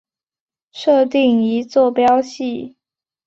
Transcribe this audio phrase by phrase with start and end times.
[0.71, 2.75] 设定一坐标系。